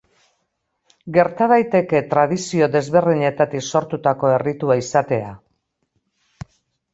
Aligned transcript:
Gerta 1.17 1.47
daiteke 1.51 2.01
tradizio 2.13 2.69
desberdinetatik 2.77 3.67
sortutako 3.75 4.33
erritua 4.39 4.79
izatea. 4.83 5.31